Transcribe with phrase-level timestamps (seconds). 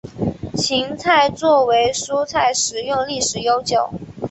[0.55, 3.91] 芹菜作为蔬菜食用历史悠久。